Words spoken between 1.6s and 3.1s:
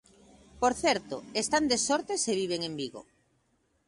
de sorte se viven en Vigo.